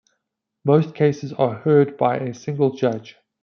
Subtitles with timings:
[0.65, 3.17] Most cases are heard by a single judge.